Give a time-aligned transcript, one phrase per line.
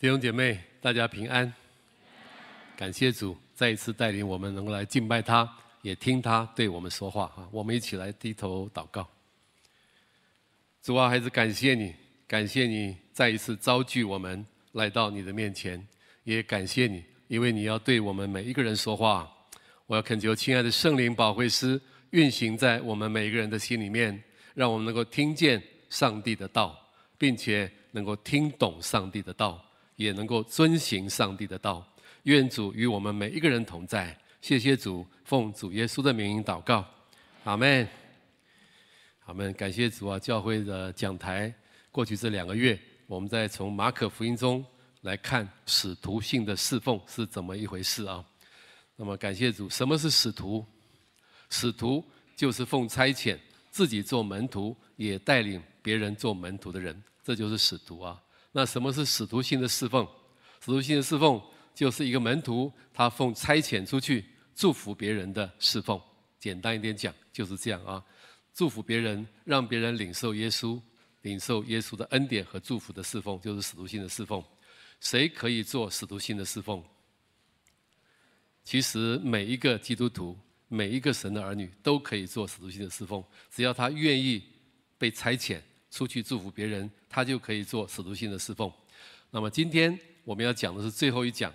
[0.00, 1.52] 弟兄姐妹，大家平安。
[2.76, 7.48] 感谢主再一次带领我们能够来敬拜他，也听他对我们说话啊！
[7.50, 9.04] 我们一起来低头祷告。
[10.84, 11.92] 主啊，还是感谢你，
[12.28, 15.84] 感谢你再一次召聚我们来到你的面前，
[16.22, 19.28] 也感谢你，因为你要对我们每一个人说话。
[19.86, 21.80] 我要恳求亲爱的圣灵保惠师
[22.10, 24.22] 运行在我们每一个人的心里面，
[24.54, 25.60] 让我们能够听见
[25.90, 26.78] 上帝的道，
[27.18, 29.60] 并且能够听懂上帝的道。
[29.98, 31.84] 也能够遵行上帝的道，
[32.22, 34.16] 愿主与我们每一个人同在。
[34.40, 36.86] 谢谢主，奉主耶稣的名祷告，
[37.42, 37.86] 阿门。
[39.24, 39.52] 阿门。
[39.54, 40.16] 感谢主啊！
[40.16, 41.52] 教会的讲台，
[41.90, 44.64] 过去这两个月，我们在从马可福音中
[45.00, 48.24] 来看使徒性的侍奉是怎么一回事啊？
[48.94, 50.64] 那么感谢主，什么是使徒？
[51.50, 52.04] 使徒
[52.36, 53.36] 就是奉差遣，
[53.72, 58.22] 自己做门徒，也带领别人做门徒的人，这就是使徒啊。
[58.58, 60.04] 那什么是使徒性的侍奉？
[60.58, 61.40] 使徒性的侍奉
[61.76, 66.00] 就是一个门徒，他奉差遣出去祝福别人的侍奉。
[66.40, 68.04] 简单一点讲，就是这样啊，
[68.52, 70.80] 祝福别人，让别人领受耶稣，
[71.22, 74.42] 领受耶稣的恩典和祝福的侍奉，就是使徒性的侍奉。
[74.98, 76.82] 谁可以做使徒性的侍奉？
[78.64, 84.42] 其实每一个基督徒，每一个神的儿女都可以做使徒性的侍奉，只要他愿意
[84.98, 85.60] 被差遣。
[85.90, 88.70] 出去祝福别人，他就可以做使徒性的侍奉。
[89.30, 91.52] 那么今天我们要讲的是最后一讲，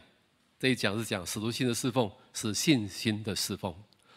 [0.60, 3.74] 这一讲是讲使徒性的侍奉是信心的侍奉，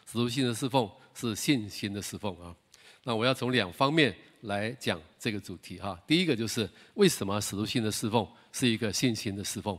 [0.07, 2.55] 使徒性的侍奉是信心的侍奉啊。
[3.03, 5.99] 那我要从两方面来讲这个主题哈。
[6.07, 9.79] 第一个就是为什么使徒性的侍奉是一个信心的侍奉？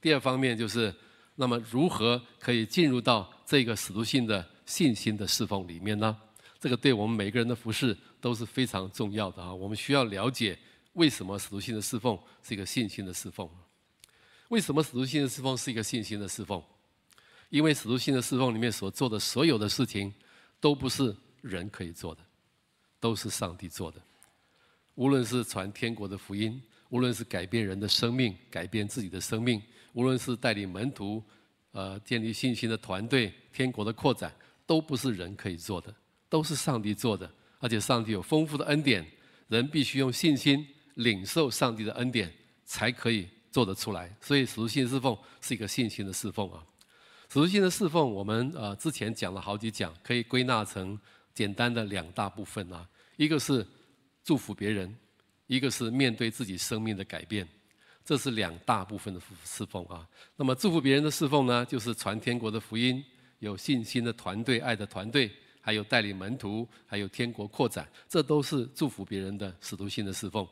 [0.00, 0.94] 第二方面就是
[1.36, 6.16] 那么如何可以进入到这个使徒性的信心的侍奉里面呢？
[6.60, 9.52] 这个对我们每个人的服饰都是非常重要的啊！
[9.52, 10.58] 我们需要了解
[10.92, 13.48] 为什么使徒性的侍奉是一个信心的侍奉？
[14.48, 16.62] 为什么使徒性的侍奉是一个信心的侍奉？
[17.48, 20.12] 因为使徒性的侍奉里面所做的所有的事情，
[20.60, 22.20] 都不是人可以做的，
[23.00, 23.98] 都是上帝做的。
[24.96, 29.62] 无论是传天国的福音，无论是改变人的生命、改变自己的生命，
[29.94, 31.24] 无论是带领门徒，
[31.72, 34.30] 呃，建立信心的团队、天国的扩展，
[34.66, 35.94] 都不是人可以做的。
[36.30, 39.04] 都是上帝做的，而且上帝有丰富的恩典，
[39.48, 42.32] 人必须用信心领受上帝的恩典，
[42.64, 44.16] 才可以做得出来。
[44.20, 46.64] 所以，使徒性侍奉是一个信心的侍奉啊。
[47.28, 50.98] 使徒性的侍奉，我们呃之前讲了好几讲，可以归纳成
[51.34, 52.88] 简单的两大部分啊。
[53.16, 53.66] 一个是
[54.22, 54.96] 祝福别人，
[55.48, 57.46] 一个是面对自己生命的改变，
[58.04, 60.08] 这是两大部分的侍奉啊。
[60.36, 63.04] 那么祝福别人的侍奉呢，就是传天国的福音，
[63.40, 65.30] 有信心的团队，爱的团队。
[65.60, 70.46] 还有带领门徒，还有天国扩展，这都是祝福别人的使徒性的侍奉。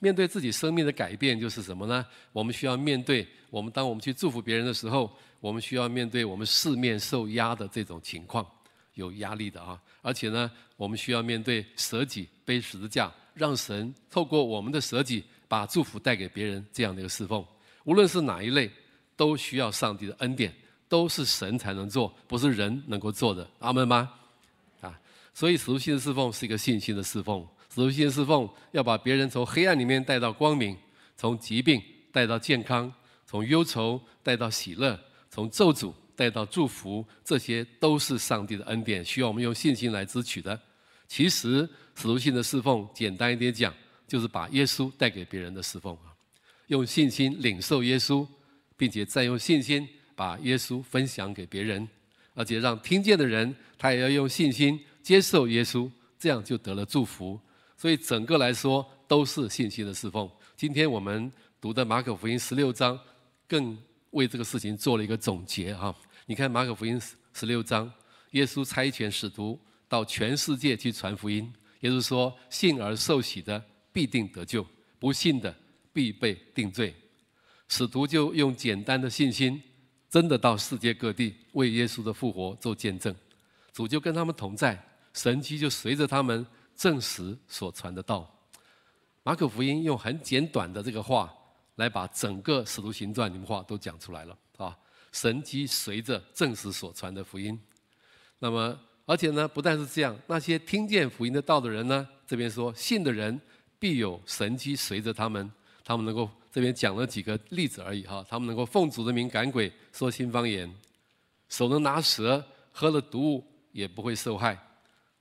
[0.00, 2.04] 面对自己生命的改变，就是什么呢？
[2.32, 8.44] 我们需要面对我们当我们去祝福别人的时候，我们需要面对我们四面受压的这种情况，
[8.94, 9.80] 有压力的啊。
[10.00, 17.44] 而且呢，我们需要面对舍己背十字架，让神透过我们的舍己，把祝福带给别人这样的一个侍奉。
[17.84, 18.68] 无论是哪一类，
[19.16, 20.52] 都需要上帝的恩典，
[20.88, 23.48] 都是神才能做，不是人能够做的。
[23.60, 24.12] 阿门吗？
[25.34, 27.46] 所以，使徒性的侍奉是一个信心的侍奉。
[27.70, 30.76] 使徒性的侍奉要把别人从黑暗里面带到光明，
[31.16, 31.82] 从疾病
[32.12, 32.92] 带到健康，
[33.24, 34.98] 从忧愁带到喜乐，
[35.30, 40.60] 从咒诅带到祝福，这些都是上帝的恩典，需要我们用信心来支取的。
[41.08, 43.74] 其实，使徒性的侍奉，简单一点讲，
[44.06, 46.12] 就是把耶稣带给别人的侍奉啊，
[46.66, 48.26] 用信心领受耶稣，
[48.76, 51.88] 并且再用信心把耶稣分享给别人，
[52.34, 54.78] 而且让听见的人，他也要用信心。
[55.02, 57.38] 接受耶稣，这样就得了祝福。
[57.76, 60.30] 所以整个来说都是信心的侍奉。
[60.56, 61.30] 今天我们
[61.60, 62.98] 读的马可福音十六章，
[63.48, 63.76] 更
[64.10, 65.94] 为这个事情做了一个总结哈。
[66.26, 67.00] 你看马可福音
[67.34, 67.92] 十六章，
[68.30, 69.58] 耶稣差遣使徒
[69.88, 71.52] 到全世界去传福音。
[71.80, 73.60] 耶稣说：“信而受洗的
[73.92, 74.64] 必定得救，
[75.00, 75.52] 不信的
[75.92, 76.94] 必被定罪。”
[77.66, 79.60] 使徒就用简单的信心，
[80.08, 83.12] 真的到世界各地为耶稣的复活做见证。
[83.72, 84.80] 主就跟他们同在。
[85.12, 88.28] 神迹就随着他们证实所传的道。
[89.22, 91.32] 马可福音用很简短的这个话
[91.76, 94.76] 来把整个使徒行传里面话都讲出来了啊！
[95.12, 97.58] 神迹随着证实所传的福音。
[98.38, 103.40] 那么，而且呢，不但是这样，那些听见福音的道的人呢，这边说信的人
[103.78, 105.50] 必有神迹随着他们，
[105.84, 110.72] 他们能够这边讲了几个例子而已哈，他们能够奉主的名赶鬼，说新方言，
[111.48, 114.58] 手能拿蛇，喝了毒物也不会受害。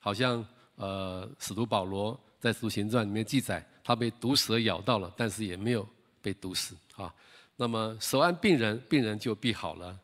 [0.01, 0.45] 好像
[0.75, 5.87] 呃，使徒保罗在《使徒行传》里面记载，他被毒蛇咬到了，但是也没有
[6.21, 7.13] 被毒死啊。
[7.55, 9.95] 那么手按病人，病人就必好了。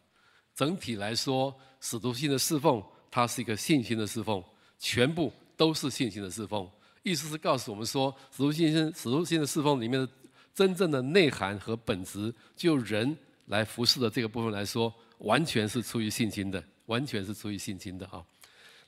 [0.54, 4.44] 整体来说，使徒性的侍奉，它是一个信心的侍奉，
[4.78, 6.70] 全部都是信心的侍奉。
[7.02, 10.08] 意思是告诉我们说，使徒信心、使徒性的侍奉里面的
[10.54, 18.24] 真正的内涵和本质，就人来服侍的这个部分来说，完全是出于信心的，完全是出于信心的啊。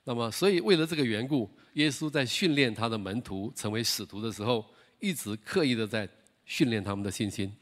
[0.04, 4.66] 那么，所以为了这个缘故，耶稣在训练他的门徒成为使徒的时候，
[5.00, 6.10] 一直刻意的在
[6.46, 7.54] 训练他们的信心，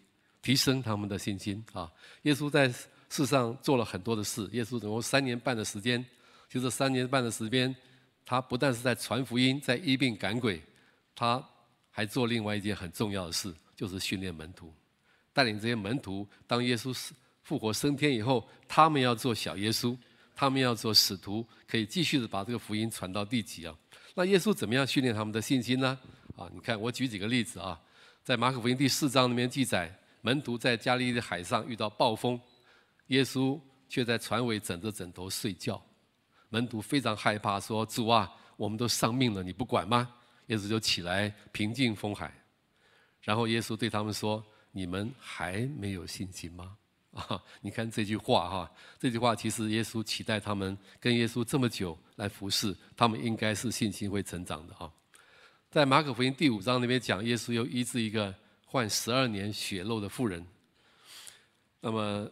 [0.42, 1.63] 提升他们的信心。
[1.74, 1.92] 啊。
[2.24, 2.74] 耶稣在
[3.10, 6.06] 世上做了很多的事，耶稣总共三年半的时间，
[6.50, 7.75] 就这三年半的时间，
[8.25, 10.62] 他不但是在传福音，在医病赶鬼，
[11.16, 11.44] 他
[11.90, 14.72] 还做另外一件很重要的事，就是训练门徒，
[15.33, 16.94] 带领这些门徒，当耶稣
[17.44, 19.98] 复活升天以后，他们要做小耶稣，
[20.39, 23.75] 他们要做使徒，可以继续的把这个福音传到地极啊。
[24.13, 25.98] 那耶稣怎么样训练他们的信心呢？
[26.36, 27.81] 啊，你看我举几个例子啊，
[28.24, 29.92] 在马可福音第四章里面记载，
[30.22, 32.39] 门徒在加利利海上遇到暴风。
[33.07, 35.84] 耶稣却在船尾枕着枕头睡觉，
[36.50, 40.07] 门徒非常害怕，说：“主啊，我们都丧命了，你不管吗？”
[40.48, 42.31] 耶稣就起来平静风海，
[43.22, 46.78] 然后耶稣对他们说：“你们还没有信心吗？”
[47.28, 54.92] 啊，你看这句话哈，这句话其实耶稣期待他们跟耶稣这么久来服侍，他们应该是信心会成长的哈。
[55.69, 58.34] 在马可福音第五章那边讲，耶稣又医治一个
[58.66, 60.46] 患十二年血漏的妇人，
[61.81, 62.30] 那么。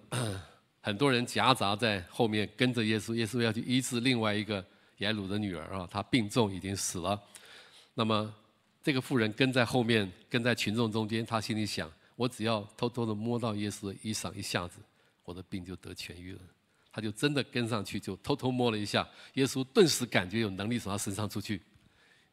[0.86, 4.64] 很多人夹杂在后面跟着耶稣，耶稣要去医治另外一个
[4.98, 7.20] 耶鲁的女儿啊，她病重已经死了。
[7.96, 8.32] 那么
[8.84, 14.80] 这个妇人跟在后面，跟在群众中间，她心里想：我只要偷偷的摸到耶稣的衣裳一下子，
[15.24, 16.42] 我的病就得痊愈了。
[16.92, 21.62] 他就真的跟上去，就偷偷摸了一下，耶稣顿时感觉有能力从他身上出去，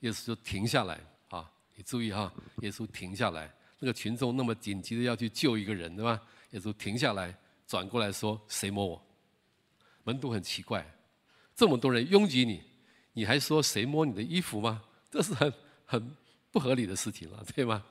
[0.01, 1.51] 耶稣就停下来啊！
[1.75, 6.23] 你注意哈，耶稣停下来，那个群众那么紧急的要去救一个人，对吧？
[6.51, 7.37] 耶稣停下来。
[7.65, 9.03] 转过来说：“谁摸我？”
[10.05, 10.87] 门徒很奇怪，
[11.57, 12.63] 这么多人拥挤你，
[13.15, 14.83] 你还说谁摸你的衣服吗？
[15.11, 15.51] 这是很
[15.87, 16.17] 很
[16.51, 17.83] 不合理的事情了，对吗？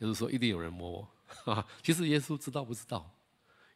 [0.00, 1.08] 耶稣说：“一定有人摸我。”
[1.44, 3.10] 啊， 其实耶稣知道不知道？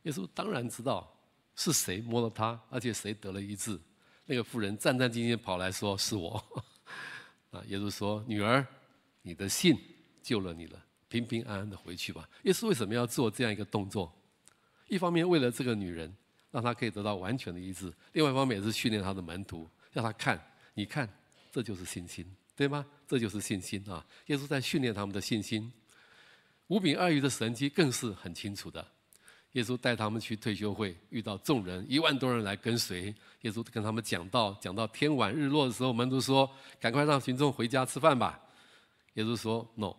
[0.03, 1.13] 耶稣当然知道
[1.55, 3.79] 是谁摸了他，而且谁得了医治。
[4.25, 6.43] 那个妇人战战兢兢跑来说：“是我。
[7.51, 8.65] ”啊，耶稣说：“女儿，
[9.23, 9.79] 你的信
[10.23, 14.13] 救了你了，平平安安的回去吧。”耶稣为什么要做这样一个动作？
[14.89, 16.15] 一方面为了这个女人，
[16.51, 20.41] 让她可以得到完全的医治；另外一方面也是训练她的门徒，让她看，
[20.75, 21.09] 你看，
[21.51, 22.25] 这就是信心，
[22.55, 22.87] 对吗？
[23.09, 24.05] 这就是信心啊！
[24.27, 25.73] 耶稣在训练他们的信心。
[26.69, 28.87] 五饼二鱼的神迹更是很清楚的。
[29.53, 38.39] 耶稣带他们去退休会，遇到众人一万多人来跟随，耶稣跟他们讲道，讲到天晚日落的时候，门徒说：“赶快让群众回家吃饭吧。”
[39.15, 39.97] 耶稣说：“No，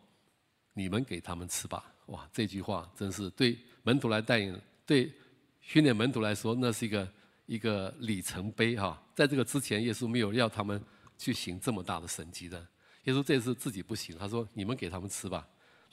[0.74, 4.62] 你们给他们吃吧。”哇，这句话真是对门徒来带领。
[4.86, 5.12] 对
[5.60, 7.12] 训练门徒来说，那是一个
[7.48, 9.02] 一个里程碑哈。
[9.16, 10.80] 在这个之前，耶稣没有要他们
[11.18, 12.64] 去行这么大的神迹的。
[13.06, 15.48] 耶稣这次自己不行，他说：“你们给他们吃吧。”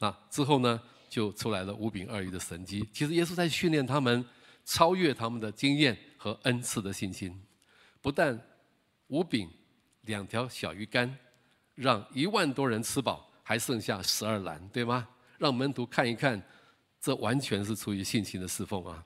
[0.05, 0.79] 那之后呢，
[1.09, 2.87] 就出来了五饼二鱼的神迹。
[2.93, 4.23] 其实耶稣在训练他们，
[4.67, 7.43] 超越他们的经验和恩赐的信心。
[8.03, 8.39] 不但
[9.07, 9.49] 五饼
[10.03, 11.17] 两条小鱼干
[11.75, 15.09] 让一万多人吃饱，还剩下十二篮，对吗？
[15.39, 16.43] 让门徒看一看。
[17.01, 19.05] 这完全是出于信心的侍奉啊！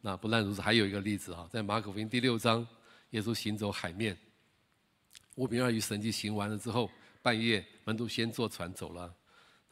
[0.00, 2.66] 那不但如此，还有一个例子啊，在马可福音第六章，
[3.10, 4.16] 耶稣行走海面，
[5.34, 9.14] 五饼二鱼神迹行完了之后，半夜门徒先坐船走了，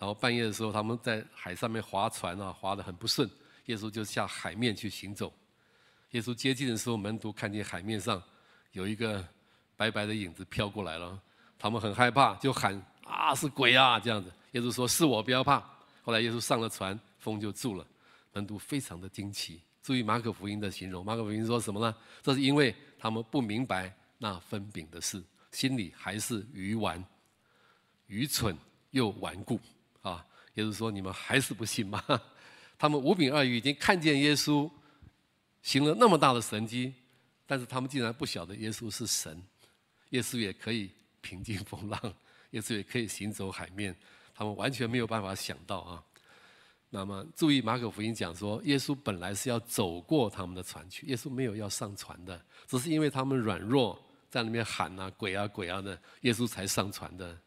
[0.02, 3.30] 然后半夜的时候他们在海上面划船啊，划得很不顺，
[3.66, 5.32] 耶稣就下海面去行走。
[6.10, 8.20] 耶稣接近的时候，门徒看见海面上
[8.72, 9.24] 有一个
[9.76, 11.16] 白白的影子飘过来了，
[11.56, 14.28] 他们很害怕，就喊啊是鬼啊这样子。
[14.50, 15.62] 耶稣说是我，不要怕。
[16.02, 16.98] 后来耶稣上了船。
[17.20, 17.86] 风就住了，
[18.32, 19.62] 门徒非常的惊奇。
[19.80, 21.94] 注意马可福音的形容，马可福音说什么呢？
[22.20, 27.00] 这是因为他们不明白那分饼的事，心里还是愚顽、
[28.08, 28.58] 愚蠢
[28.90, 29.60] 又顽固
[30.52, 30.54] 啊。
[30.54, 32.02] 也是说，你们还是不信吗？
[32.78, 34.70] 他们五饼二鱼已经看见耶稣
[35.62, 36.92] 行了那么大的神迹，
[37.46, 39.42] 但是他们竟然不晓得耶稣是神，
[40.10, 40.90] 耶稣也可以
[41.20, 42.14] 平静风浪，
[42.50, 43.96] 耶稣也可以行走海面，
[44.34, 46.02] 他们完全没有办法想到啊。
[46.90, 57.38] 那么注意，马可福音讲说，耶稣本来是要走过他们的船去，耶稣没有要上船的，只是因为他们软弱，在那边喊啊鬼啊鬼啊的，耶稣才上船的。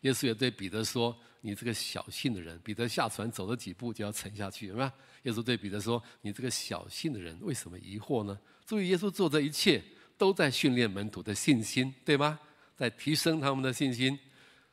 [0.00, 4.90] 耶稣也对彼得说：“你这个小信的人。”彼得下船走了几步就要沉下去，有没有？
[5.24, 9.82] 耶稣对彼得说：“你这个小信的人，为什么疑惑呢？”注意，耶稣做这一切
[10.16, 12.38] 都在训练门徒的信心，对吗？
[12.76, 14.18] 在提升他们的信心，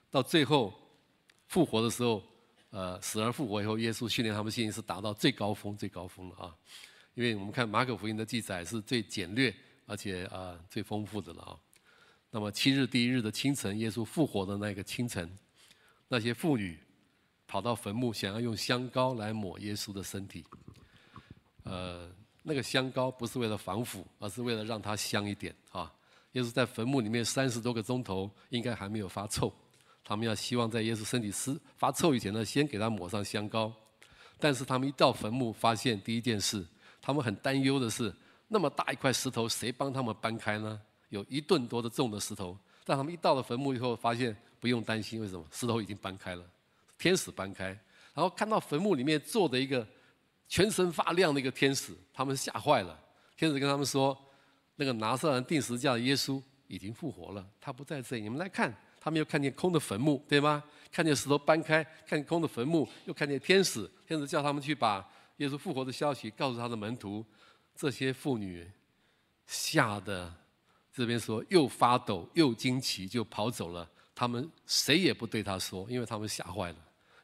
[0.10, 0.74] 到最后
[1.48, 2.24] 复活的时候。
[2.70, 6.54] 呃死而复活以后，耶稣训练他们信心是达到最高峰、最高峰了啊！
[7.14, 9.56] 因为我们看马可福音的记载是最简略
[9.86, 11.58] 而且啊、最丰富的了啊。
[12.38, 15.28] 那么七日第一日的清晨，耶稣复活的那个清晨，
[16.08, 16.78] 那些妇女
[17.48, 20.46] 跑到坟墓，想要用香膏来抹耶稣的身体。
[21.64, 22.08] 呃，
[22.44, 25.92] 那个香膏不是为了防腐，而是为了让它香一点啊。
[26.34, 29.52] 耶稣在坟墓里面三十多个钟头，应该还没有发臭。
[30.04, 33.74] 他们要希望在耶稣身体湿发臭以前呢，先给他抹上香膏。
[34.38, 36.64] 但是他们一到坟墓，发现第一件事，
[37.02, 38.14] 他们很担忧的是，
[38.48, 40.80] 那么大一块石头，谁帮他们搬开呢？
[41.10, 42.58] 有一吨多的重的石头。
[42.86, 45.46] 但他们一到了坟墓以后，发现不用担心，为什么？
[45.52, 46.44] 石头已经搬开了，
[46.98, 47.68] 天使搬开。
[48.14, 49.88] 然后看到坟墓里面坐的一个
[50.48, 53.00] 全身发亮的一个天使，他们吓坏了。
[53.36, 54.18] 天使跟他们说。
[54.80, 58.22] 那个拿撒勒钉十字架的耶稣已经复活了，他不在这里。
[58.22, 60.64] 你们来看，他们又看见空的坟墓，对吗？
[60.92, 63.90] 看见石头搬开，看见空的坟墓，又看见天使。
[64.06, 65.04] 天使叫他们去把
[65.38, 67.26] 耶稣复活的消息告诉他的门徒。
[67.76, 68.70] 这些妇女
[69.48, 70.32] 吓得
[70.98, 73.90] 这边说又发抖又惊奇，就跑走了。
[74.16, 76.78] 他们谁也不对他说，因为他们吓坏了。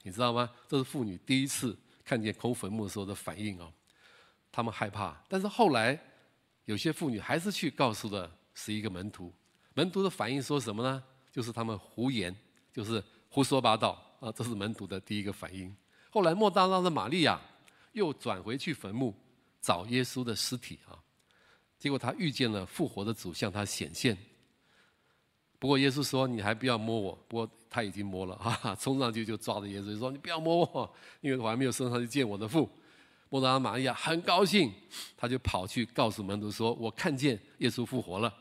[0.04, 0.50] 你知道吗？
[0.68, 3.72] 这是妇女第一次看见空坟墓的时候的反应哦。
[4.52, 6.00] 他们害怕，但是后来。
[6.66, 9.34] 有些妇女还是去告诉了十一个门徒，
[9.74, 11.04] 门徒的反应说什么呢？
[11.30, 12.34] 就是他们胡言，
[12.72, 14.32] 就是胡说八道啊！
[14.32, 15.76] 这是门徒的第一个反应。
[16.10, 17.38] 后来莫大拉的玛利亚
[17.92, 19.14] 又转回去坟墓
[19.60, 20.96] 找耶稣的尸体啊，
[21.84, 24.18] 结果他遇见了复活的主向他显现。
[25.60, 32.70] 不过耶稣说：“你还不要摸我。”不过他已经摸了 哈哈，冲上去就抓着耶稣说：“你不要摸我，因为我还没有升上去见我的父。”
[33.28, 34.72] 莫大拉玛利亚很高兴，
[35.18, 38.34] 他就跑去告诉门徒说：“我看见耶稣复活了。”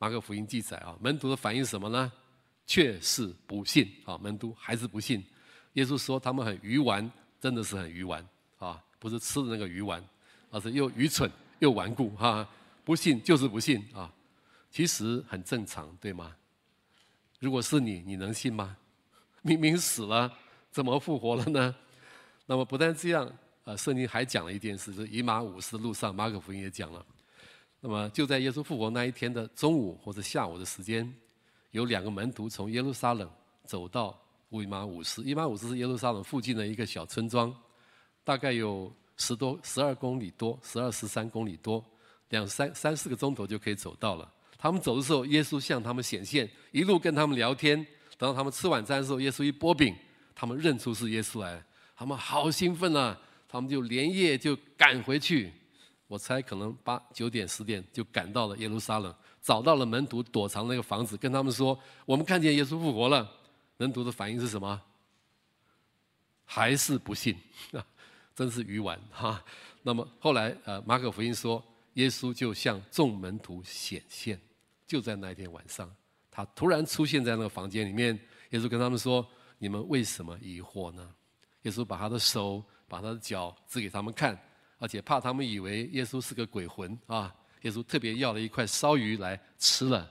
[0.00, 2.10] 马可福音记载啊，门徒的反应什么呢？
[2.66, 5.22] 却是不信啊，门徒还是不信。
[5.74, 8.26] 耶稣说他们很愚顽，真的是很愚顽
[8.58, 10.02] 啊，不是吃的那个鱼丸，
[10.50, 12.48] 而是又愚蠢又顽固哈，
[12.90, 14.12] 不信就是不信啊。
[14.68, 16.34] 其实很正常，对吗？
[17.38, 18.76] 如果是你，你能信吗？
[19.42, 20.36] 明明死了，
[20.72, 21.72] 怎么复活了呢？
[22.46, 23.32] 那么不但这样。
[23.62, 27.06] 呃，圣经还讲了一件事，就是以马忤斯路上，马可福音也讲了。
[27.78, 31.14] 那么就在耶稣复活那一天的中午或者下午的时间，
[31.70, 33.30] 有两个门徒从耶路撒冷
[33.64, 35.22] 走到以马忤斯。
[35.22, 37.54] 以马忤斯是耶路撒冷附近的一个小村庄，
[38.24, 41.84] 大概有十多、十二公里多，十二十三公里多，
[42.30, 44.28] 两三三四个钟头就可以走到了。
[44.58, 47.76] 他们走的时候，耶稣向他们显现，一路跟他们聊天。
[48.18, 49.94] 等到他们吃晚餐的时候，耶稣一拨饼，
[50.34, 51.62] 他们认出是耶稣来，
[51.96, 53.18] 他们好兴奋啊！
[53.48, 55.50] 他们就连夜就赶回去，
[56.06, 63.28] 我猜可能八九点十点就赶到了耶路撒冷，找到了门徒躲藏那个房子，跟他们说：“我们看见耶稣复活了。”
[63.78, 64.80] 门徒的反应是什么？
[66.44, 67.34] 还是不信？
[68.36, 69.42] 真是愚顽哈！
[69.82, 71.62] 那么后来呃，马可福音说，
[71.94, 74.40] 耶稣就向众门徒显现，
[74.86, 75.90] 就在那一天晚上，
[76.30, 78.18] 他突然出现在那个房间里面。
[78.50, 79.26] 耶稣跟他们说
[79.58, 81.08] ：“你们为什么疑惑呢？”
[81.62, 82.64] 耶稣把他的手。
[82.90, 84.36] 把他的脚指给他们看，
[84.76, 87.32] 而且怕他们以为耶稣是个鬼魂啊！
[87.62, 90.10] 耶稣特别要了一块烧鱼来吃了。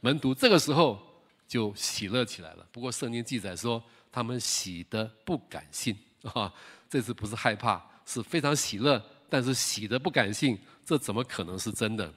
[0.00, 0.98] 门徒这个时候
[1.46, 2.66] 就喜乐起来了。
[2.72, 5.94] 不过圣经记载说，他们喜得不敢信
[6.32, 6.50] 啊！
[6.88, 12.14] 这次不是害怕，是非常喜乐，但是喜得不敢信，这怎么可能是真的？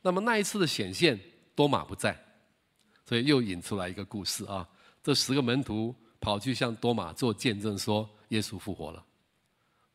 [0.00, 1.18] 那么那一次的显现，
[1.56, 2.16] 多马不在，
[3.04, 4.66] 所以又引出来一个故事啊！
[5.02, 9.04] 这十个门徒跑去向多马做见证，说耶稣复活了。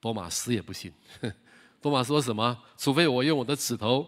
[0.01, 0.91] 多马死也不信。
[1.81, 2.61] 多马说什么？
[2.77, 4.05] 除非我用我的指头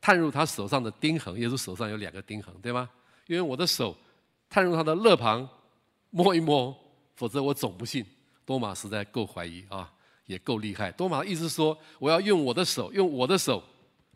[0.00, 2.88] 探入他手上的钉痕，耶稣手上有两个钉痕，对吗？
[3.26, 3.96] 因为我的手
[4.50, 5.48] 探入他的肋旁
[6.10, 6.76] 摸一摸，
[7.16, 8.04] 否则我总不信。
[8.44, 9.90] 多马实在够怀疑啊，
[10.28, 10.92] 也够厉害。
[10.92, 13.60] 多马意思说，我要用我的手，用我的手，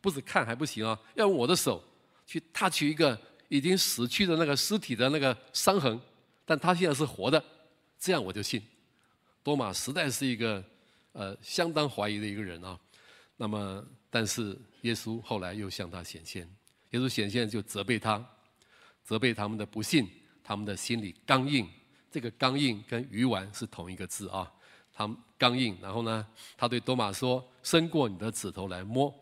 [0.00, 1.82] 不止看还不行啊，要用我的手
[2.24, 6.00] 去踏取一个已经死去的那个尸体的那个伤痕，
[6.44, 7.44] 但他现在是活的，
[7.98, 8.62] 这样我就信。
[9.42, 10.64] 多马实在是一个。
[11.14, 12.80] 呃，相当怀疑的一个人啊，
[13.36, 16.50] 那么，但是耶稣后来又向他显现，
[16.92, 18.26] 耶稣显现就责备他，
[19.04, 20.08] 责备他们的不信，
[20.42, 21.68] 他们的心里刚硬。
[22.10, 24.50] 这个刚硬跟鱼丸是同一个字啊，
[24.92, 25.08] 他
[25.38, 25.76] 刚硬。
[25.80, 29.12] 然后呢，他对多马说：“伸过你的指头来摸，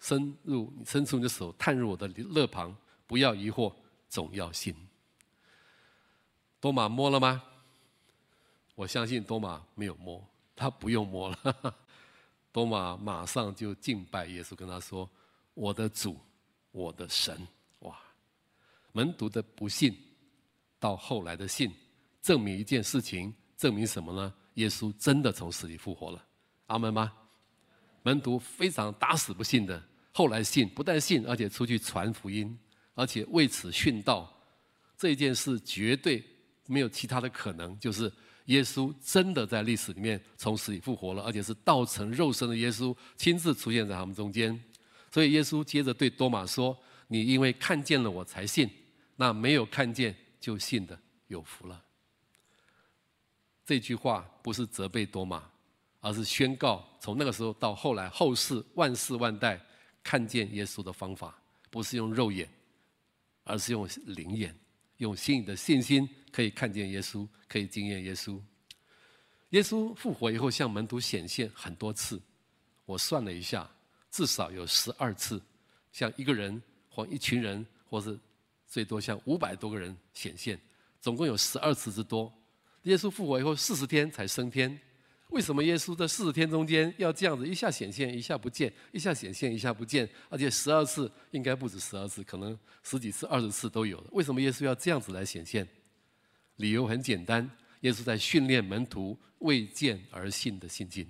[0.00, 3.72] 伸入伸出你的手探入我的肋旁，不要疑惑，
[4.08, 4.74] 总要信。”
[6.60, 7.42] 多马摸了吗？
[8.74, 10.24] 我相信多马没有摸。
[10.54, 11.74] 他不用摸了，
[12.50, 15.08] 多马马上就敬拜耶稣，跟他说
[15.54, 16.18] ：“我的主，
[16.72, 17.46] 我的神。”
[17.80, 17.96] 哇！
[18.90, 19.96] 门徒的不信，
[20.80, 21.72] 到后来的信，
[22.20, 24.34] 证明一件事情，证明什么呢？
[24.58, 26.24] 耶稣真的从死里复活了，
[26.66, 27.12] 阿门吗？
[28.02, 32.58] 门徒非常打死不信的，后来信，不但信，而且出去传福音，
[32.94, 34.32] 而且为此殉道。
[34.96, 36.24] 这件事绝对
[36.66, 38.12] 没有其他的可能，就是
[38.46, 44.58] 耶稣真的在历史里面从死里复活了，而且是道成肉身的耶稣亲自出现在他们中间。
[45.12, 48.68] 所以耶稣接着对多马说：“你因为看见了我才信，
[49.16, 50.98] 那没有看见就信的
[51.28, 51.80] 有福了。”
[53.68, 55.42] 这句话不是责备多玛，
[56.00, 59.60] 而是宣告从那个时候到后来后世万世万代
[60.02, 62.48] 看见耶稣的方法，不是用肉眼，
[63.44, 64.58] 而是用灵眼。
[64.96, 68.40] 用心里的信心可以看见耶稣，可以经验耶稣。
[69.50, 72.18] 耶稣复活以后向门徒显现很多次，
[72.86, 73.70] 我算了一下，
[74.10, 75.42] 至少有十二次，
[75.92, 78.18] 向一个人或一群人，或是
[78.66, 80.58] 最多向五百多个人显现，
[81.02, 82.32] 总共有十二次之多。
[82.82, 84.78] 耶稣复活以后四十天才升天。
[85.30, 94.06] 为什么耶稣在四十天中间要这样子一下显现一下不见，一下显现一下不见，而且十二次应该不止十二次，可能十几次、二十次都有了。
[94.12, 95.68] 为什么耶稣要这样子来显现？
[96.56, 97.48] 理由很简单，
[97.80, 101.06] 耶稣在训练门徒未见而信的信心，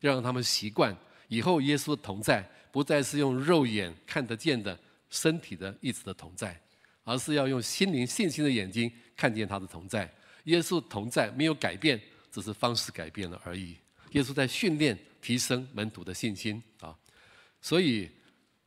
[0.00, 0.96] 要让他们习惯
[1.26, 4.78] 以后耶稣的同在不再是用肉眼看得见的
[5.10, 6.56] 身体的意志的同在，
[7.02, 10.08] 而是要用心灵信心的眼睛看见他的同在。
[10.46, 12.00] 耶稣同在没有改变。
[12.28, 13.74] 只是方式改变了而已。
[14.10, 16.94] 耶稣在训练、提升门徒的信心啊，
[17.62, 18.10] 所以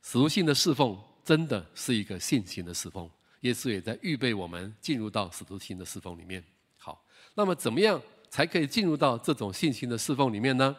[0.01, 3.07] 使徒性的侍奉真的是一个信心的侍奉。
[3.41, 6.43] 耶稣也在预备我们进入到使徒性的侍奉里面。
[6.77, 7.05] 好，
[7.35, 10.75] 那么怎么样才可以进入到这种信心的侍奉里面呢？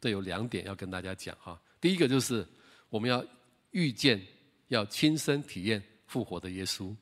[0.00, 1.60] 这有两点要跟大家讲哈。
[1.80, 2.46] 第一个就是
[2.90, 3.24] 我们要
[3.72, 4.24] 遇见、
[4.68, 6.94] 要亲身体验复活的耶稣，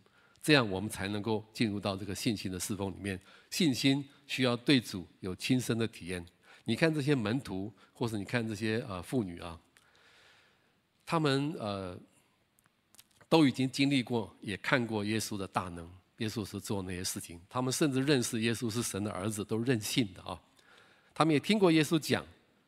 [0.48, 3.20] 这样我们才能够进入到这个信心的侍奉里面。
[3.50, 4.02] 信心。
[4.28, 6.22] 需要对主有亲身的体验。
[6.64, 9.58] 你看这些门徒，或是你看这些呃妇女啊，
[11.06, 11.98] 他们呃
[13.26, 15.90] 都已经经历过，也看过耶稣的大能。
[16.18, 20.38] 耶稣是做那些事情，他们甚至认识耶稣是神的儿子，都认信的啊。
[21.14, 22.22] 他们也听过耶稣讲，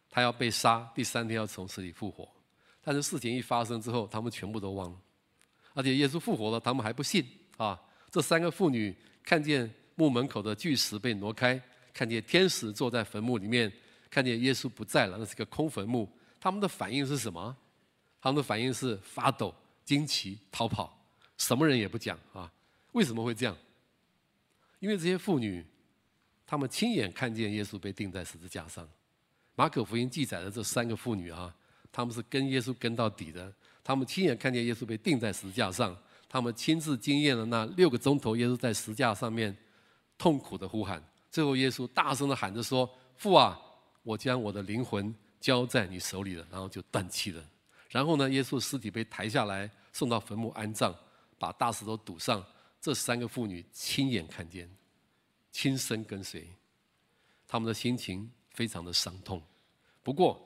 [0.08, 2.26] 他要被杀，第三天要从死里复活。
[2.80, 4.98] 但是事情一发生之后，他们全部都忘了。
[5.74, 7.22] 而且耶稣复活了，他们还不信
[7.64, 7.80] 啊。
[8.10, 9.70] 这三个妇女看见。
[9.96, 11.60] 墓门口的巨石被挪开，
[11.92, 13.70] 看见天使坐在坟墓里面，
[14.08, 16.08] 看见耶稣不在了，那是个空坟墓。
[16.40, 17.54] 他们的反应是什么？
[18.18, 20.98] 他们的反应是发抖、惊奇、逃跑，
[21.36, 22.50] 什么人也不讲啊？
[22.92, 23.54] 为什么会这样？
[24.78, 25.62] 因为这些妇女，
[26.46, 28.88] 他们亲眼看见耶稣被钉在十字架上。
[29.54, 31.54] 马可福音记载的这三个妇女啊，
[31.92, 33.52] 他们是跟耶稣跟到底的，
[33.84, 35.94] 他们亲眼看见耶稣被钉在十字架上，
[36.30, 39.54] 他们亲自经验了那六个钟头耶稣在石架上面。
[40.16, 43.58] 痛苦的呼喊，最后耶稣大声的喊着说：“父啊，
[44.02, 47.42] 我将我的灵魂交在你手里了。”然后就断气了。
[47.88, 50.94] 然后呢，耶稣尸体被抬下来，送到坟墓安葬，
[51.38, 52.44] 把大石头堵上。
[52.82, 54.70] 这三个妇女亲眼看见，
[55.50, 56.46] 亲身跟随，
[57.48, 59.42] 他们的心情非常的伤痛。
[60.02, 60.38] 不过，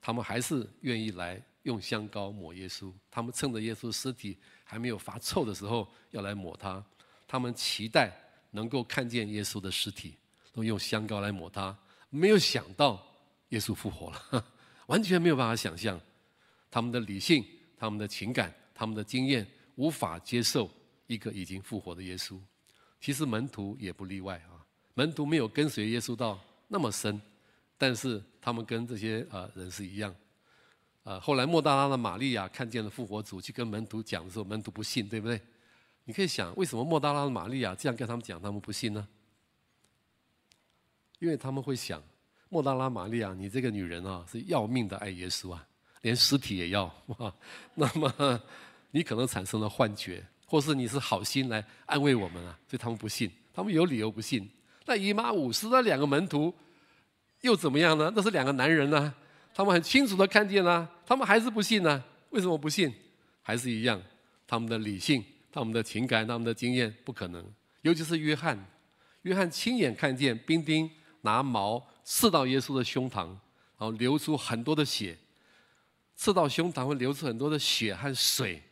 [0.00, 2.90] 他们还是愿意来用香膏抹耶稣。
[3.10, 6.82] 他们趁着耶稣尸体还没有发臭的时候，要来抹他。
[7.28, 8.10] 他们期待。
[8.52, 10.14] 能够看见耶稣的尸体，
[10.50, 11.76] 都用香膏来抹他。
[12.08, 13.06] 没有想到
[13.50, 14.46] 耶稣复活了，
[14.86, 16.00] 完全没有办法想象。
[16.70, 17.44] 他们的理性、
[17.76, 20.70] 他们的情感、他们的经验，无法接受
[21.06, 22.40] 一个已经复活的耶稣。
[22.98, 24.64] 其实门徒也不例外啊。
[24.94, 27.20] 门徒没有跟随耶稣到那么深，
[27.76, 30.14] 但是他们跟这些呃人是一样。
[31.06, 35.40] 呃，后来莫大拉的玛利亚看见了复活主，去跟门徒讲的时候，门徒不信，对不对？
[36.02, 39.06] 你可以想，为什么莫大拉的玛利亚这样跟他们讲，他们不信呢？
[41.20, 42.02] 因为他们会想，
[42.48, 45.64] 莫大拉玛利亚，你这个女人啊，是要命的爱耶稣啊，
[46.00, 46.86] 连尸体也要
[47.18, 47.32] 啊。
[47.76, 48.40] 那么
[48.90, 54.50] 你可能产生了幻觉，或是你是好心来安慰我们啊，所以他们不信，他们有理由不信。
[54.84, 56.52] 那以马忤斯那两个门徒
[57.42, 58.12] 又怎么样呢？
[58.16, 59.14] 那是两个男人呢、
[59.54, 62.92] 他们很清楚的看见了、他们还是不信呢、为什么不信？
[63.42, 64.02] 还是一样，
[64.46, 65.24] 他们的理性。
[65.52, 67.42] 他们的情感，他们的经验不可能，
[67.80, 68.62] 尤其是约翰，
[69.22, 70.90] 约翰亲眼看见兵丁
[71.22, 73.38] 拿矛刺到耶稣的胸膛，然
[73.78, 75.16] 后流出很多的血，
[76.14, 78.62] 刺到胸膛会流出很多的血和水，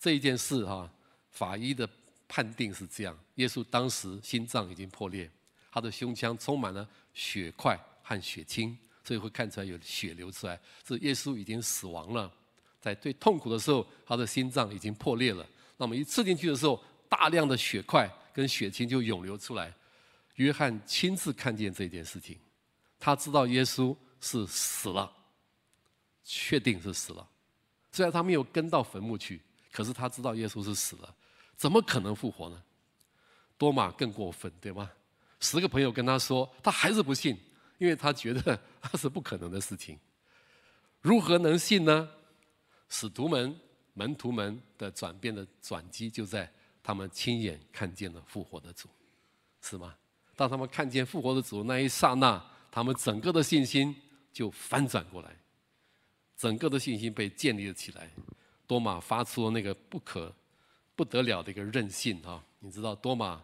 [0.00, 0.90] 这一件事哈，
[1.30, 1.88] 法医的
[2.26, 5.30] 判定是这样：耶稣当时心脏已经破裂，
[5.70, 8.76] 他的胸腔充满了血块和血清，
[9.06, 12.28] 所以会看出来有血流出来，是耶稣已经死亡了，
[12.80, 15.46] 在最痛苦的时候，他的心脏已经破裂了。
[15.76, 19.72] 那么一刺进去的时候，大量的血块跟血清就涌流出来。
[20.34, 22.36] 约翰亲自看见这件事情，
[22.98, 25.10] 他知道耶稣是死了，
[26.24, 27.24] 确定是死了。
[27.92, 29.40] 虽然他没有跟到坟墓去，
[29.70, 31.14] 可是他知道耶稣是死了，
[31.56, 32.60] 怎么可能复活呢？
[33.56, 34.90] 多马更过分，对吗？
[35.38, 37.38] 十个朋友跟他说，他还是不信，
[37.78, 39.98] 因为他觉得那 是不可能的事情。
[41.00, 42.08] 如何能信呢？
[42.88, 43.58] 使徒们、
[43.94, 46.50] 门徒们的转变的转机就在
[46.82, 48.88] 他们亲眼看见了复活的主，
[49.60, 49.94] 是吗？
[50.36, 53.94] 当他们看见复活的主那一刹那，他们整个的信心
[54.32, 55.36] 就翻转过来，
[56.36, 58.10] 整个的信心被建立了起来。
[58.66, 60.34] 多马发出了那个不可
[60.94, 62.44] 不得了的一个任性啊！
[62.58, 63.42] 你知道，多马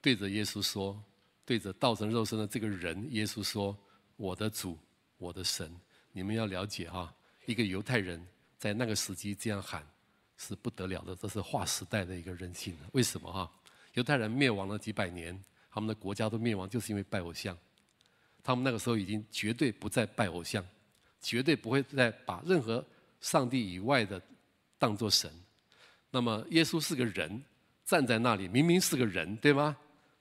[0.00, 1.02] 对着耶稣说，
[1.48, 3.74] 对着道成肉身的这个人，耶稣说
[4.16, 4.76] ：“我的主，
[5.16, 5.74] 我的神。”
[6.12, 7.10] 你们要了解哈，
[7.46, 8.22] 一个犹太人
[8.58, 9.82] 在那个时期这样喊
[10.36, 12.76] 是不得了的，这是划时代的一个人性。
[12.92, 13.50] 为什么哈？
[13.94, 15.42] 犹太人灭亡了几百年。
[15.70, 17.56] 他们的国家都灭亡，就是因为拜偶像。
[18.42, 20.62] 他们那个时候已经绝对不再拜偶像，
[21.22, 22.84] 绝对不会再把任何
[23.22, 24.20] 上帝以外的
[24.78, 25.32] 当作神。
[26.10, 27.42] 那么耶稣是个人，
[27.86, 29.74] 站在那里，明明是个人，对吗？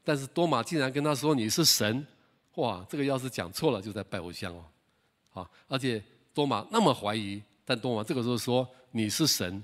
[0.07, 2.07] 但是多马竟然跟他说你是神，
[2.55, 2.81] 哇！
[2.87, 4.63] 这个要是讲错了，就在拜偶像哦。
[5.27, 6.01] 好，而且
[6.33, 9.61] 多马那么怀疑，但多马这个时候说你是神。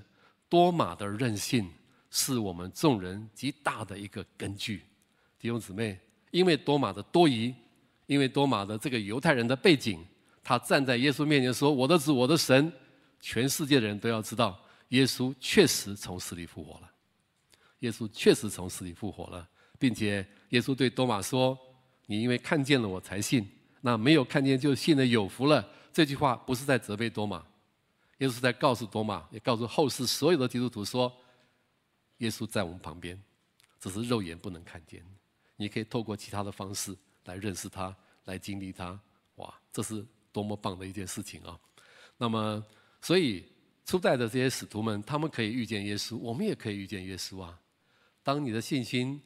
[0.50, 1.66] 多马的任性
[2.10, 4.82] 是我们众人极大的一个根据。
[5.38, 5.98] 弟兄姊妹，
[6.30, 7.54] 因为多马的多疑，
[8.04, 10.04] 因为多马的这个犹太人的背景，
[10.42, 12.70] 他站在耶稣面前说：“我的主，我的神。”
[13.18, 16.90] 全世界的人都要知道，耶稣确实从死里复活了。
[17.78, 19.48] 耶稣确实从死里复活了，
[19.78, 21.58] 并且耶稣对多马说
[22.06, 23.48] ：“你因为看见了我才信，
[23.80, 27.44] 那没有看见就信的有福了。”这句话不是在责备多马，
[28.18, 31.12] 耶稣在告诉多马，也告诉后世所有的基督徒说
[32.18, 33.20] ：“耶稣在我们旁边，
[33.78, 35.04] 只是肉眼不能看见。”
[35.56, 38.98] 你可以透过其他的方式来认识他，来经历他，
[39.36, 41.56] 哇，这是多么棒的一件事情啊！
[42.16, 42.60] 那么，
[43.00, 43.44] 所以
[43.84, 47.56] 初代的这些使徒们，他们可以遇见耶稣，我们也可以遇见耶稣啊。
[48.24, 49.22] 当你的信心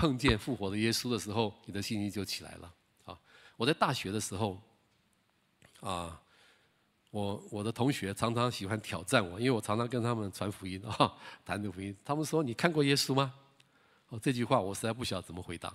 [0.00, 2.72] 碰见复活的耶稣的时候，你的信心就起来了
[3.04, 3.18] 啊！
[3.58, 4.58] 我在大学的时候，
[5.80, 6.18] 啊，
[7.10, 11.12] 我我的同学常常喜欢挑战我，因为我常常跟他们传福音 啊，
[11.44, 11.94] 谈这福音。
[12.02, 13.34] 他们说：“你看过耶稣吗？”
[14.08, 15.70] 哦，这句话我实在不晓得怎么回答。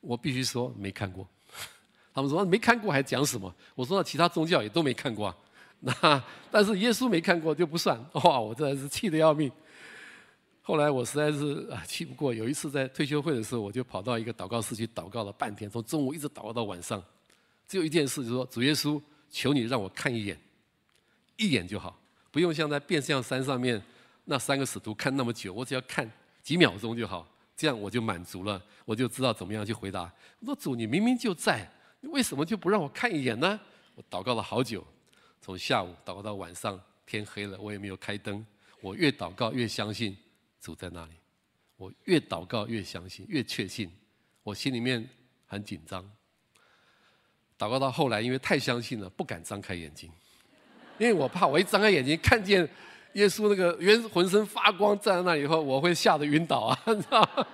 [0.00, 1.28] 我必须说没看过。
[2.14, 3.54] 他们说没看过还讲什么？
[3.74, 5.36] 我说其他宗教也都没看过啊。
[5.80, 8.02] 那但是耶稣没看过就不算。
[8.14, 9.52] 哇，我真的是气得要命。
[10.66, 12.32] 后来我实在是啊气不过。
[12.32, 17.04] 有一次在退休会的时候，我就跑到一个祷告室去祷告了半天，从中午一直祷告到晚上。
[17.68, 18.98] 只有一件事，就是说主耶稣，
[19.30, 20.40] 求你让我看一眼，
[21.36, 22.00] 一眼就好，
[22.30, 23.80] 不用像在变相山上面
[24.24, 26.10] 那三个使徒看那么久，我只要看。
[26.42, 30.12] 几秒钟就好，这样我就满足了，我就知道怎么样去回答。
[30.40, 31.66] 我说主，你明明就在，
[32.00, 33.58] 你为什么就不让我看一眼呢？
[33.94, 34.86] 我祷告了好久，
[35.40, 38.44] 从下午祷告到晚上，天黑了，我也没有开灯。
[38.82, 40.14] 我越祷告越相信
[40.64, 41.12] 主在那里，
[41.76, 43.92] 我越祷告越相信，越确信。
[44.42, 45.06] 我心里面
[45.44, 46.02] 很紧张。
[47.58, 50.10] 祷告到后来，因为太相信了，不敢张开眼睛，
[50.96, 52.66] 因为我怕我一张开眼睛看见。
[53.12, 56.82] 耶稣那个原浑身发光站在那里以后，我会吓得晕倒啊！
[56.92, 57.46] 你知道？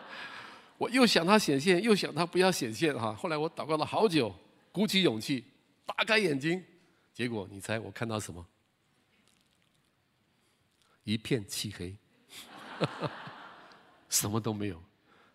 [0.79, 3.13] 我又想他显现，又想他不要显现哈。
[3.13, 4.35] 后来我祷告了好久，
[4.73, 5.45] 鼓起勇气
[5.85, 6.65] 打开眼睛，
[7.13, 8.47] 结果你猜我看到什么？
[11.05, 11.95] 一片漆黑，
[14.09, 14.83] 什么都没有。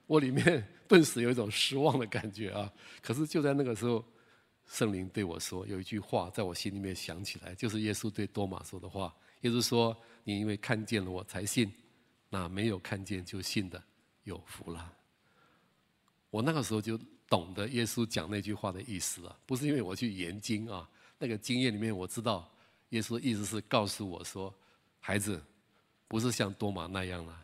[0.08, 2.72] 我里面顿时有一种失望的感觉啊！
[3.02, 4.04] 可是就在那个时候，
[4.68, 9.14] 圣灵对我说，有一句话在我心里面想起来，就是耶稣对多马说的话。
[9.42, 9.96] 耶稣说。
[10.28, 11.72] 你因为看见了我才信，
[12.32, 13.80] 那没有看见就信的
[14.24, 14.92] 有福了。
[16.32, 22.52] 我那个时候就懂得耶稣讲那句话的意思了，不是因为我去研经啊，那个经验里面我知道，
[22.90, 24.52] 耶稣的意思是告诉我说，
[25.00, 25.40] 孩子，
[26.08, 27.36] 不是像多马那样了，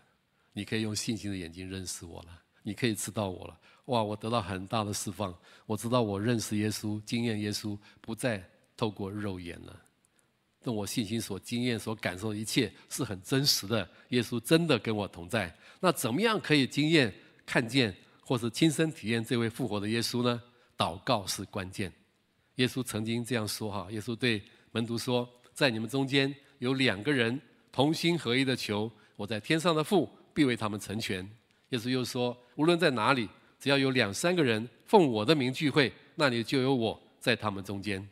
[0.54, 3.60] 你可以用信心的眼睛认识我了，你可以知道我了。
[3.86, 8.48] 哇，我得到很大的释放，我知道我认识耶稣，经验耶稣，不再
[8.78, 9.82] 透过肉眼了。
[10.66, 13.90] 用我信心所经验、所感受的一切是很真实的。
[14.10, 15.54] 耶稣真的跟我同在。
[15.80, 17.12] 那怎么样可以经验、
[17.48, 17.94] 看见，
[18.24, 20.40] 或是亲身体验这位复活的耶稣呢？
[20.78, 21.92] 祷告是关键。
[22.56, 27.42] 耶稣曾经这样说：“哈，耶稣对门徒说，在你们中间有两个人
[27.72, 31.28] 同心合一的求，我在天上的父必为他们成全。”
[31.70, 33.30] 耶稣又说：“无论在哪里，
[33.60, 38.08] 只要有两三个人奉我的名聚会，那里就有我在他们中间。”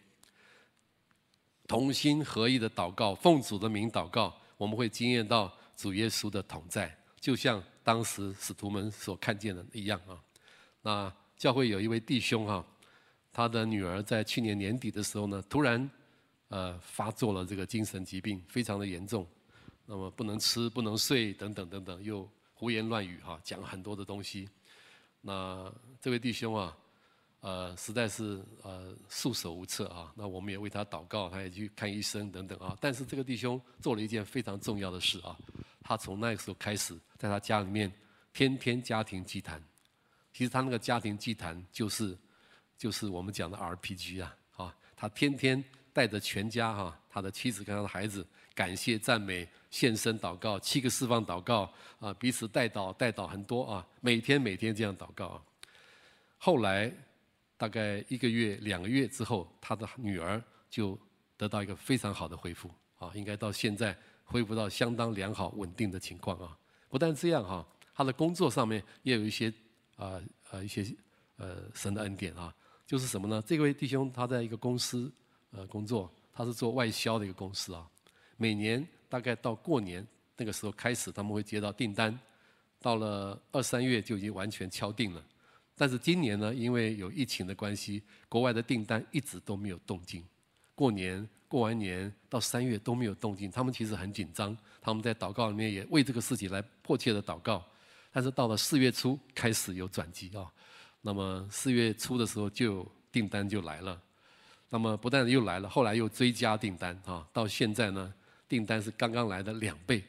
[1.68, 10.18] 同心合意的祷告，奉主的名祷告，我们会惊艳到主耶稣的同在，就像当时使徒们所看见的一样啊。
[10.82, 12.66] 那教会有一位弟兄哈，
[13.32, 15.88] 他的女儿在去年年底的时候呢，突然
[16.48, 19.28] 呃发作了这个精神疾病，非常的严重，
[19.92, 24.48] 那么不能吃、不能睡等等等等，又胡言乱语哈，讲很多的东西。
[25.20, 26.78] 那这位弟兄啊，
[27.40, 30.14] 呃，实在是呃束手无策啊。
[30.16, 32.78] 那我们也为他祷告，他也去看医生等等啊。
[32.80, 35.36] 但是这个弟兄做了一件非常重要的事啊，
[35.82, 37.92] 他从那个时候开始，在他家里面
[38.32, 39.60] 天天家庭祭坛。
[40.32, 42.16] 其实他那个家庭祭坛就是
[42.78, 48.24] 就是我们讲的 RPG 啊，啊，他天天带着全家哈，他的妻子跟他的孩子，
[48.60, 49.48] 感谢赞美。
[49.72, 55.42] 献身祷告，七个释放祷告啊，彼此代祷代祷很多啊，每天每天这样祷告啊。
[56.38, 56.92] 后来
[57.56, 61.00] 大概一个月两个月之后，他的女儿就
[61.38, 63.96] 得到一个非常好的恢复啊，应该到现在
[64.26, 66.58] 恢复到相当良好稳定的情况啊。
[66.90, 69.54] 不但这样哈，他的工作上面也有一些
[69.96, 70.20] 啊
[70.50, 70.84] 呃一些
[71.38, 72.54] 呃神的恩典啊，
[72.88, 73.42] 就是什么呢？
[73.46, 75.10] 这位弟兄他在一个公司
[75.52, 77.88] 呃工作，他是做外销的一个公司啊，
[78.40, 78.88] 每年。
[79.12, 80.06] 大概到过年
[80.38, 82.16] 那个时候开始，他们会接到订单，
[82.80, 85.26] 到了二三月就已经完全敲定了。
[85.76, 90.24] 但是今年呢，因为有疫情的关系，国外的订单一直都没有动静。
[90.76, 97.66] 过年过完年到三月都没有动静，他们其实很紧张，他们在祷告里面也为这个事情来迫切的祷告。
[98.12, 100.46] 但是到了四月初开始有转机啊，
[101.02, 104.00] 那么四月初的时候就订单就来了，
[104.70, 108.14] 那么不但又来了，后来又追加订单啊，到现在呢。
[108.50, 110.04] 订单是刚刚来的两倍，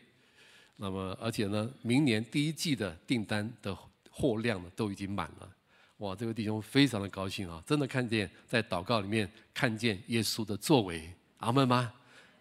[0.76, 3.76] 那么而且呢，明年第一季的订单的
[4.11, 5.48] 货量呢都已经满了，
[5.98, 6.16] 哇！
[6.16, 11.92] 这位弟兄非常的高兴啊，真的看见在祷告里面看见耶稣的作为，阿门吗？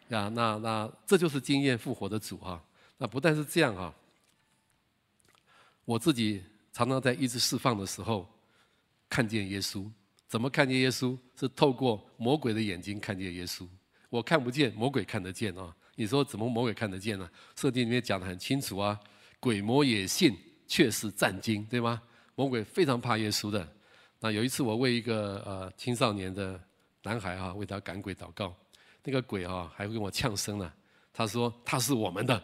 [0.08, 2.64] 呀，那那这就是经验复活的主啊！
[2.98, 3.94] 那不但是这样啊，
[5.84, 8.28] 我自己常常在一直释放的时候
[9.10, 9.86] 看见耶稣，
[10.28, 11.18] 怎么看见耶稣？
[11.38, 13.68] 是透过魔鬼的眼睛看见耶稣，
[14.10, 15.76] 我看不见，魔鬼看得见啊！
[16.00, 17.30] 你说怎么魔鬼看得见呢？
[17.58, 18.98] 圣经里面讲得很清楚啊，
[19.38, 20.34] 鬼魔也信，
[20.66, 22.02] 却是战惊，对吗？
[22.36, 23.70] 魔鬼非常怕耶稣的。
[24.18, 26.58] 那有一次我为一个呃青少年的
[27.04, 28.56] 男孩啊，为他赶鬼祷告，
[29.04, 30.72] 那个鬼啊还会跟我呛声呢。
[31.12, 32.42] 他说他是我们的，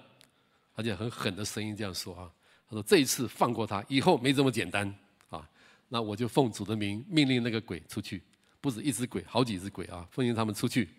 [0.74, 2.30] 而且很狠的声音这样说啊。
[2.70, 4.94] 他说这一次放过他，以后没这么简单
[5.30, 5.50] 啊。
[5.88, 8.22] 那我就奉主的名命令那个鬼出去，
[8.60, 10.90] 不止一只鬼，好几只鬼啊，奉命他们出去。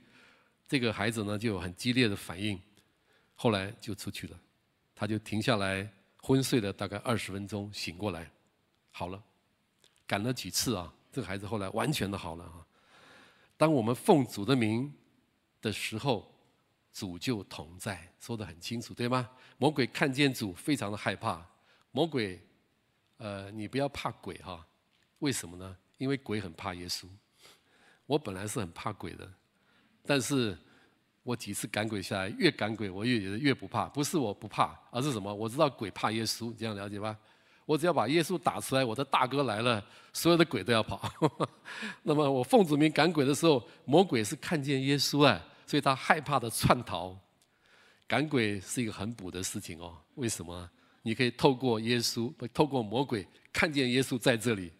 [0.68, 2.60] 这个孩子呢，就有很激烈的反应，
[3.34, 4.40] 后来就出去了，
[4.94, 5.88] 他就停下来
[6.22, 8.30] 昏睡了大概二十分钟，醒过来，
[8.90, 9.22] 好了，
[10.06, 12.66] 赶了几次啊，这个孩子后来完全的好了啊。
[13.56, 14.92] 当我们奉主的名
[15.62, 16.34] 的时候，
[16.92, 19.30] 主就同在，说得很清楚，对吗？
[19.58, 21.46] 魔鬼看见主非常的害怕，
[21.92, 22.40] 魔鬼，
[23.18, 24.66] 呃，你不要怕鬼哈，
[25.20, 25.76] 为什么呢？
[25.98, 27.06] 因为鬼很怕耶稣，
[28.04, 29.32] 我本来是很怕鬼的。
[30.06, 30.56] 但是，
[31.22, 33.86] 我几次赶鬼下来，越赶鬼我越觉得越不怕。
[33.86, 35.34] 不是我不怕，而是什么？
[35.34, 37.16] 我知道鬼怕耶稣，你这样了解吧？
[37.64, 41.10] 我只要把耶稣打出来，我的大哥来了，所有的鬼都要跑。
[42.04, 47.18] 那么我奉主名赶鬼的时候，魔鬼是看见耶稣啊，所以他害怕的窜逃。
[48.06, 49.98] 赶鬼是一个很补的事情哦。
[50.14, 50.70] 为什么？
[51.02, 54.72] 你可以透过耶稣，透过魔鬼看见耶稣在这里。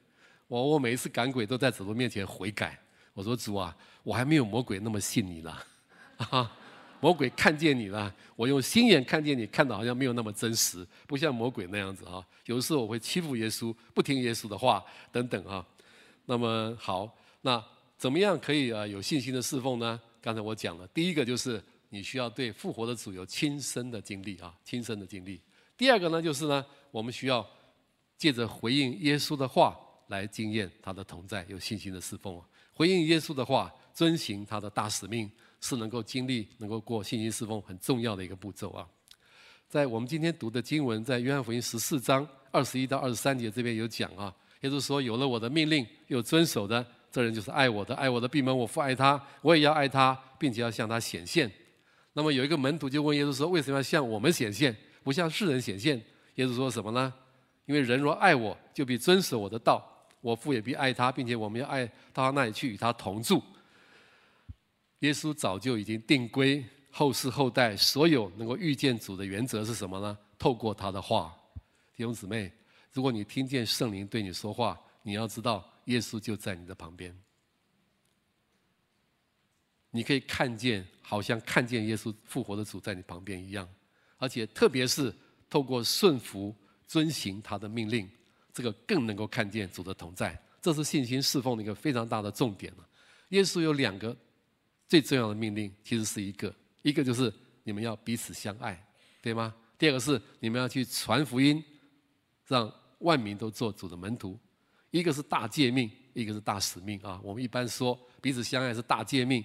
[0.47, 2.79] 我我每一次赶鬼都在主的面前悔改。
[3.15, 5.67] 我说主啊，我还没有魔鬼那么信你了，
[6.31, 6.57] 啊，
[7.01, 12.25] 魔鬼看见你了，我用心眼看见你，看的好像没有那么真实，不像魔鬼那样子啊。
[12.45, 15.67] 有的时候我会欺负耶稣，不听耶稣的话等等啊。
[16.25, 17.61] 那么好，那
[17.99, 20.01] 怎么样可以啊有信心的侍奉呢？
[20.21, 25.41] 刚才我讲了，第一个就是你需要对复活的主有亲身的经历啊，亲身的经历。
[25.77, 27.45] 第二个呢，就是呢，我们需要
[28.17, 32.41] 借着回应耶稣的话来经验他的同在，有信心的侍奉。
[32.73, 35.29] 回应耶稣的话，遵行他的大使命，
[35.59, 38.87] 是能够经历、能够过信心侍奉很重要的一个步骤啊。
[39.67, 44.31] 在我们今天读的经文，在约翰福音十四章二十一到二十三节这边有讲啊，
[44.61, 51.51] 也就是说，有了我的命令又遵守的，这人就是爱我的，爱我的必门我父爱他，我也要爱他，并且要向他显现。
[52.13, 55.97] 那么有一个门徒就问耶稣说：“为什么要向我们显现，不向世人显现？”
[56.37, 57.11] 耶稣说什么呢？
[57.65, 59.83] 因为人若爱我，就必遵守我的道。
[60.21, 63.43] 我父也必爱他，并且我们要爱到他那里去，与他同住。
[65.01, 70.17] 耶稣早就已经定规后世后代所有能够遇见主的原则是什么呢？
[70.39, 71.37] 透过他的话，
[71.95, 72.51] 弟兄姊妹，
[72.93, 77.15] 如果你听见圣灵对你说话，你要知道耶稣就在你的旁边，
[79.91, 83.69] 你可以看见，好像看见耶稣复活的主在你旁边一样，
[84.17, 85.15] 而且特别是
[85.49, 86.55] 透过顺服
[86.87, 88.09] 遵行他的命令。
[88.53, 92.73] 这个更能够看见主的同在，这是信心侍奉的一个非常大的重点。
[93.29, 94.17] 耶稣有两个
[94.89, 97.33] 最重要的命令，其实是一个，一个就是
[97.65, 98.81] 你们要彼此相爱，
[99.21, 99.55] 对吗？
[99.79, 101.63] 第二个是你们要去传福音，
[102.47, 104.39] 让万民都做主的门徒。
[104.91, 107.21] 一个是大诫命，一个是大使命啊。
[107.23, 109.45] 我们一般说彼此相爱是大诫命，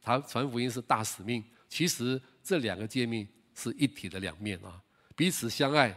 [0.00, 1.42] 他传福音是大使命。
[1.68, 4.80] 其实这两个诫命是一体的两面啊。
[5.16, 5.96] 彼此相爱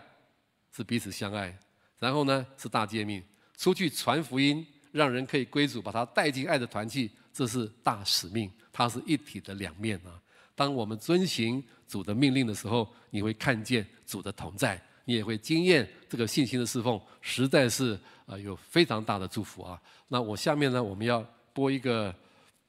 [0.71, 1.56] 是彼此相爱，
[2.00, 3.23] 然后呢是大诫命，
[3.58, 8.52] 出去传福音，让人可以归主，把他带进爱的团契，这是大使命。
[8.73, 10.17] 它是一体的两面啊。
[10.56, 19.80] 当我们遵行主的命令的时候，你会看见主的同在，你也会经验这个信心的侍奉，实在是呃有非常大的祝福啊。
[20.08, 21.23] 那我下面呢，我们要
[21.54, 22.13] 播一个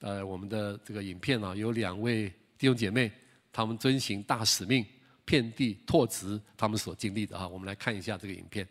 [0.00, 2.28] 呃我们的这个影片啊，有两位
[2.58, 3.10] 弟兄姐妹，
[3.50, 4.84] 他们遵行大使命，
[5.24, 8.68] 遍地拓殖他们所经历的啊，我们来看一下这个影片。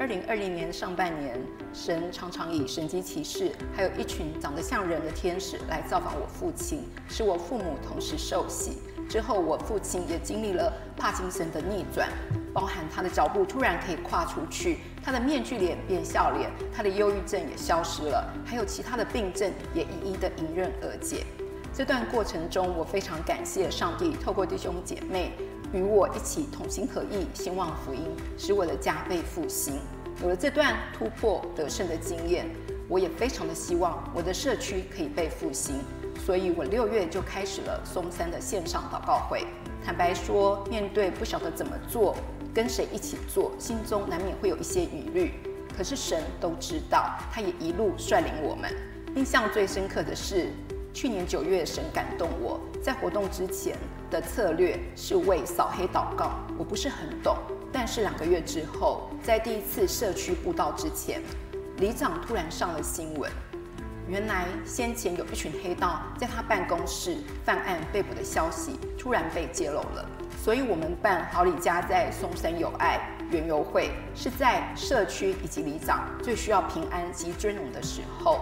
[0.00, 1.38] 二零二零年上半年，
[1.74, 8.78] 神常常以神机骑士，还有一群长得像人的天使来造访我父亲，使我父母同时受洗。
[9.10, 12.08] 之后，我父亲也经历了帕金森的逆转，
[12.54, 21.26] 包含他的脚步突然可以跨出去，他的面具脸变笑脸，他的忧郁症也消失了，还有其他的病症也一一的迎刃而解。
[21.74, 25.32] 这段过程中，我非常感谢上帝，透过弟兄姐妹。
[25.72, 28.02] 与我一起同心合意兴旺福音，
[28.36, 29.78] 使我的家被复兴。
[30.22, 32.46] 有了这段突破得胜的经验，
[32.88, 35.76] 我也非常的希望我的社区可以被复兴。
[36.26, 39.46] 所以我六月就开始了松山的线上祷告会。
[39.82, 42.14] 坦白说，面对不晓得怎么做，
[42.52, 45.32] 跟谁一起做，心中难免会有一些疑虑。
[45.76, 48.70] 可是神都知道，他也一路率领我们。
[49.14, 50.48] 印象最深刻的是，
[50.92, 53.74] 去年九月，神感动我在活动之前
[54.10, 57.36] 的策略是为扫黑祷告，我不是很懂。
[57.72, 61.22] 但是两个月之后，在第一次社区布道之前，
[61.76, 63.30] 里长突然上了新闻，
[64.08, 70.04] 原来先前有一群黑道在他办公室犯案被捕的消息突然被揭露了。
[70.42, 72.98] 所以我们办好里家在松山友爱
[73.30, 78.40] 园游会，是在社区以及里长最需要平安及尊荣的时候。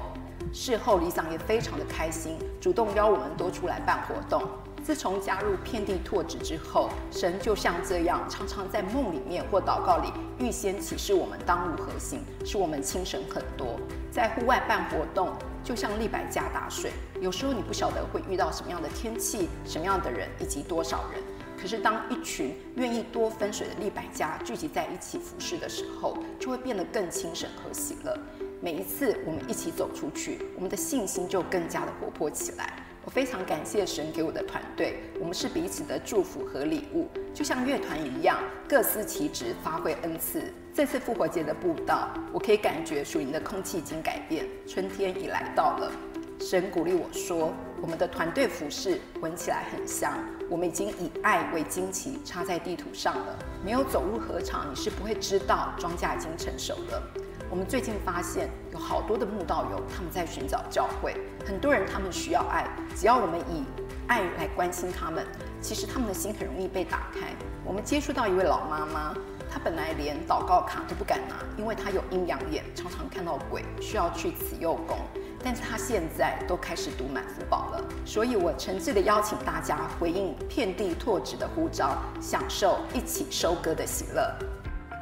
[0.52, 4.48] 事后，里长也非常的开心，主动邀我们多出来办活动。
[4.88, 13.78] 自从加入遍地拓殖之后，神就像这样，常常在梦里面或祷告里预先启示我们当如何行，使我们轻省很多。
[14.10, 15.30] 在户外办活动，
[15.62, 21.22] 就像利百加打水，有时候你不晓得会遇到什么样的天气、什么样的人以及多少人。
[21.60, 28.18] 可是当一群愿意多分水的利百加聚集在一起服侍的时候，就会变得更轻省和喜乐。
[28.62, 32.72] 每一次我们一起走出去，我们的信心就更加的活泼起来。
[33.08, 40.52] 我非常感谢神给我的团队，我们是彼此的祝福和礼物，就像乐团一样，各司其职，发挥恩赐。
[40.74, 45.90] 这次复活节的布道，我可以感觉属灵的空气已经改变，春天已来到了。
[46.38, 50.12] 神鼓励我说：“我们的团队服饰闻起来很香，
[50.50, 53.38] 我们已经以爱为旌旗插在地图上了。
[53.64, 57.02] 没有走入禾场，你是不会知道庄稼已经成熟了。”
[57.50, 61.16] 我们最近发现有好多的慕道友，他们在寻找教会。
[61.46, 63.64] 很多人他们需要爱，只要我们以
[64.06, 65.24] 爱来关心他们，
[65.58, 67.34] 其实他们的心很容易被打开。
[67.64, 69.14] 我们接触到一位老妈妈，
[69.50, 74.98] 她本来连祷告卡都不敢拿，因为她有阴阳眼，常常看到鬼，需要去慈幼宫。
[75.42, 77.82] 但是她现在都开始读满福宝了。
[78.04, 84.34] 所以我诚挚的邀请大家回应遍地拓殖的呼召，享受一起收割的喜乐。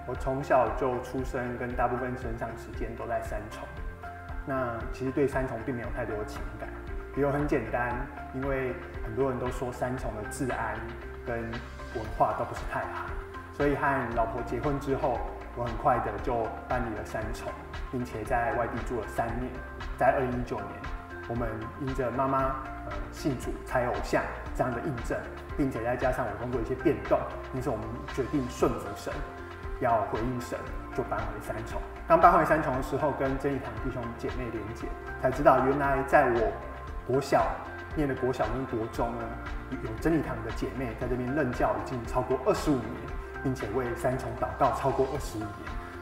[0.07, 3.62] 我从小就出生，跟大部分成长时间都在三重。
[4.47, 6.69] 那其实对三重并没有太多情感，
[7.16, 8.73] 理由很简单，因为
[9.05, 10.77] 很多人都说三重的治安
[11.27, 11.42] 跟
[11.95, 13.07] 文化都不是太好，
[13.55, 15.19] 所以和老婆结婚之后，
[15.57, 17.51] 我很快的就搬离了三重，
[17.90, 19.51] 并且在外地住了三年。
[19.99, 20.69] 在二零一九年，
[21.29, 21.49] 我们
[21.81, 24.23] 因着妈妈呃信主猜偶像
[24.55, 25.19] 这样的印证，
[25.57, 27.19] 并且再加上我工作一些变动，
[27.55, 29.12] 因此我们决定顺服神。
[29.81, 30.59] 要回应神，
[30.97, 31.81] 就搬回三重。
[32.07, 34.87] 当搬回三重的时候，跟真理堂弟兄姐妹连结，
[35.20, 36.53] 才知道原来在我
[37.07, 37.47] 国小
[37.95, 39.24] 念的国小跟国中呢，
[39.70, 42.87] 有真理堂的姐妹在这边任教已经超过二十五年，
[43.43, 45.51] 并且为三重祷告超过二十五年。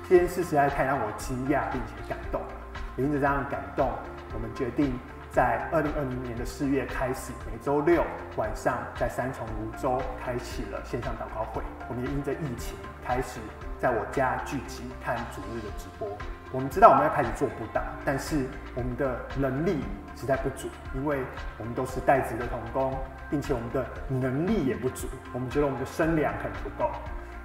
[0.09, 2.49] 这件事实在太让我惊讶并且感动了。
[2.97, 3.91] 也因着这样的感动，
[4.35, 4.93] 我们决定
[5.31, 8.05] 在二零二零年的四月开始，每周六
[8.37, 11.63] 晚上在三重梧州开启了线上祷告会。
[11.89, 13.41] 我们也因着疫情开始。
[13.81, 16.09] 在我家聚集看主日的直播，
[16.53, 19.79] 我们知道我们要开始做布道，但是我们的能力
[20.17, 21.19] 实在不足，因为
[21.59, 22.97] 我们都是带职的同工，
[23.31, 25.07] 并且我们的能力也不足。
[25.33, 26.91] 我们觉得我们的身量很不够，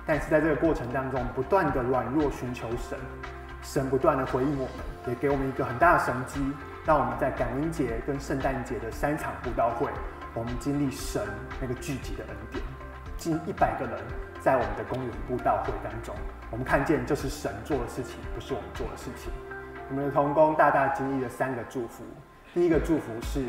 [0.06, 2.98] 但是在这个过程当中，不断的软弱寻求神，
[3.62, 6.40] 神不断的回应我们，也给我们一个很大的神机，
[6.86, 9.90] 让我们在感恩节跟圣诞节的三场布道会，
[10.34, 11.22] 我们经历神
[11.60, 12.64] 那个聚集的恩典，
[13.20, 14.00] 近一百个人
[14.42, 16.16] 在我们的公园布道会当中，
[16.50, 19.30] 我们看见这是神做的事情，不是我们做的事情。
[19.90, 22.04] 我们的同工大大经历了三个祝福，
[22.54, 23.44] 第一个祝福是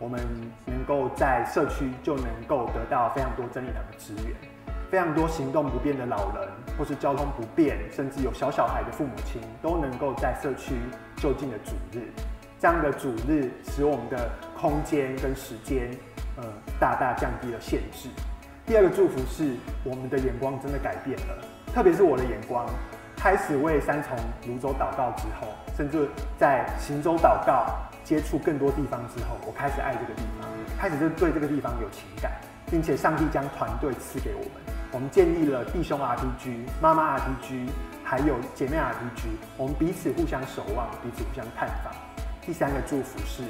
[0.00, 0.20] 我们
[0.66, 4.34] 能够在社区就能够得到非常多真理堂的资源。
[4.90, 6.48] 非常多行动不便的老人，
[6.78, 10.74] 或是交通不便，甚至有小小孩的父母亲，都能够在社区
[11.16, 12.02] 就近的主日。
[12.60, 15.90] 这样的主日使我们的空间跟时间，
[16.36, 16.44] 呃，
[16.78, 18.08] 大大降低了限制。
[18.66, 21.44] 第二个祝福是，我们的眼光真的改变了，
[21.74, 22.64] 特别是我的眼光，
[23.14, 26.08] 开始为三重芦洲祷告之后，甚至
[26.38, 30.48] 在行舟祷告接触更多地方之后，我开始爱这个地方，
[30.78, 32.32] 开始就对这个地方有情感，
[32.70, 34.52] 并且上帝将团队赐给我们。
[34.92, 37.68] 我们建立了弟兄 RPG、妈妈 RPG，
[38.02, 39.28] 还有姐妹 RPG。
[39.58, 41.92] 我们彼此互相守望，彼此互相探访。
[42.40, 43.42] 第三个祝福是，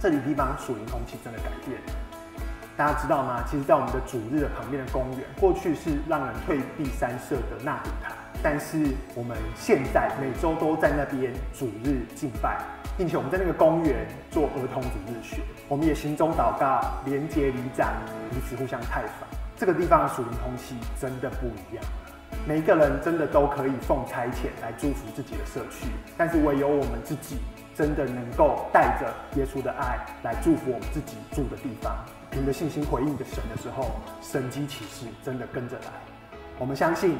[0.00, 2.03] 这里地方属灵空气真的改变了。
[2.76, 3.44] 大家知道吗？
[3.48, 8.12] 其实，在我们的主日的旁边的公园，过去是让人退避三舍的纳古塔，
[8.42, 12.58] 但是我们现在每周都在那边主日敬拜，
[12.98, 15.40] 并且我们在那个公园做儿童主日学。
[15.68, 17.92] 我们也行中祷告，连接里长，
[18.30, 19.28] 彼此互相探访。
[19.56, 21.84] 这个地方的属灵空气真的不一样，
[22.44, 25.86] 每一个人真的都可以奉差遣来祝福自己的社区，
[26.18, 27.36] 但是唯有我们自己
[27.76, 33.90] 真的能够带着耶稣的爱来祝福我们自己住的地方，凭着信心回应着神的时候，
[34.22, 35.86] 神机启示真的跟着来。
[36.58, 37.16] 我们相信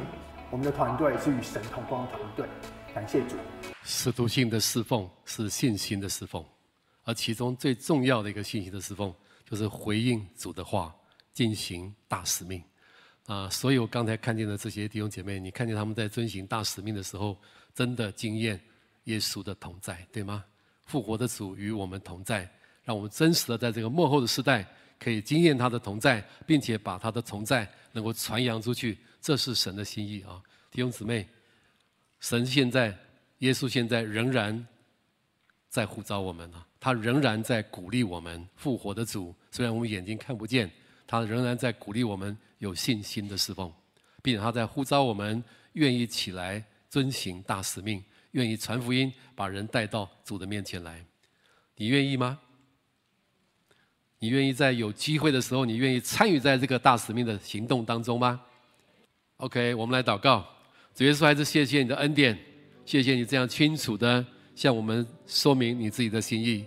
[0.49, 2.47] 我们的团队是与神同光的团队，
[2.93, 3.35] 感谢主。
[3.83, 6.43] 使徒性的侍奉是信心的侍奉，
[7.03, 9.13] 而其中最重要的一个信心的侍奉
[9.49, 10.93] 就是回应主的话。
[11.35, 12.63] 进行大使命，
[13.25, 17.35] 啊，所以我刚才看见的这些弟兄姐妹，你看见他们在遵行大使命的时候，
[17.73, 18.57] 真的经验
[19.05, 20.45] 耶稣的同在，对吗？
[20.85, 22.47] 复活的主与我们同在，
[22.83, 24.67] 让我们真实的在这个幕后的时代，
[24.99, 30.39] 可以经验他的同在，并且把他的同在能够传扬出去，这是神的心意啊！
[30.69, 31.27] 弟兄姊妹，
[32.19, 32.95] 神现在，
[33.39, 34.67] 耶稣现在仍然
[35.69, 38.47] 在呼召我们啊，他仍然在鼓励我们。
[38.55, 40.71] 复活的主，虽然我们眼睛看不见。
[41.07, 43.71] 他仍然在鼓励我们有信心的侍奉，
[44.23, 45.41] 并且他在呼召我们
[45.73, 48.03] 愿意起来遵行大使命，
[48.35, 51.03] 愿意传福音，把人带到主的面前来。
[51.77, 52.37] 你愿意吗？
[54.19, 58.41] 你愿意在有机会的时候，你愿意参与在这个大使命的行动当中吗
[59.37, 60.45] ？OK，我们来祷告。
[60.93, 62.37] 主耶稣，还是谢谢你的恩典，
[62.85, 66.65] 谢谢你这样清楚的向我们说明你自己的心意。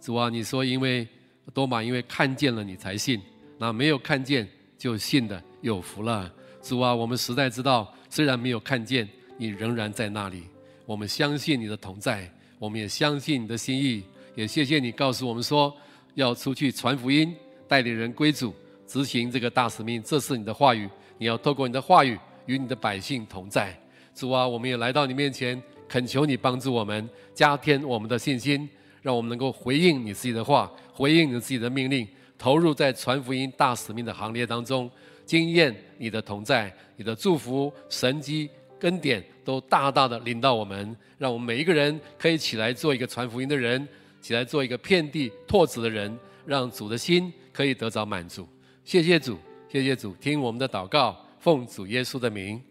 [0.00, 1.06] 主啊，你说因为
[1.52, 3.22] 多马因为看见了你才信。
[3.56, 9.08] 那没有看见就信的有福了，主啊，我们实在知道，虽然没有看见，
[9.38, 10.53] 你仍然在那里。
[10.86, 14.02] 我们相信你的同在，我们也相信你的心意，
[14.34, 15.74] 也谢谢你告诉我们说，
[16.14, 17.34] 要出去传福音，
[17.66, 18.54] 带领人归主，
[18.86, 20.02] 执行这个大使命。
[20.02, 23.74] 这是你的话语，你要透过你的话语与你的百姓同在。
[24.14, 28.68] 主啊，我们也来到你面前，恳求你帮助我们，加添我们的信心，
[29.00, 32.06] 让我们能够回应你自己的话，回应你自己的命令。
[32.36, 34.90] 投入在传福音大使命的行列当中，
[35.24, 38.50] 经验你的同在，你的祝福、神迹、
[38.84, 43.86] 恩典都大大的领到我们，让我们每一个人可以起来做一个传福音的人，
[44.20, 46.16] 起来做一个遍地拓子的人，
[46.46, 48.46] 让主的心可以得着满足。
[48.84, 49.38] 谢谢主，
[49.70, 52.62] 谢谢主，听我们的祷告，奉主耶稣的名，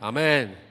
[0.00, 0.69] 阿门。